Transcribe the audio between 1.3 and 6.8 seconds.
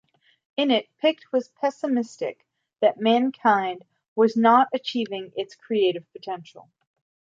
was pessimistic that mankind was not achieving its creative potential.